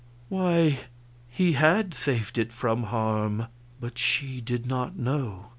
[0.29, 0.79] Why,
[1.29, 3.45] He had saved it from harm
[3.79, 5.49] but she did not know.